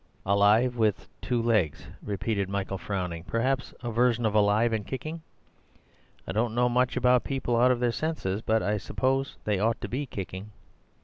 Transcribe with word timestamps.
'""Alive 0.35 0.77
with 0.77 1.07
two 1.21 1.39
legs," 1.39 1.85
repeated 2.01 2.49
Michael, 2.49 2.79
frowning. 2.79 3.23
"Perhaps 3.23 3.71
a 3.83 3.91
version 3.91 4.25
of 4.25 4.33
alive 4.33 4.73
and 4.73 4.87
kicking? 4.87 5.21
I 6.25 6.31
don't 6.31 6.55
know 6.55 6.67
much 6.67 6.97
about 6.97 7.23
people 7.23 7.55
out 7.55 7.69
of 7.69 7.79
their 7.79 7.91
senses; 7.91 8.41
but 8.41 8.63
I 8.63 8.77
suppose 8.79 9.37
they 9.43 9.59
ought 9.59 9.79
to 9.81 9.87
be 9.87 10.07
kicking." 10.07 10.49